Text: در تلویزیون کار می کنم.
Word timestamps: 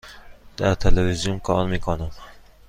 در 0.57 0.73
تلویزیون 0.75 1.39
کار 1.39 1.65
می 1.67 1.79
کنم. 1.79 2.11